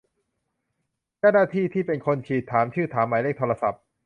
[1.19, 3.81] เจ้าหน้าที่ที่เป็นคนฉีด ถามชื่อ ถามหมายเลขโทรศัพท์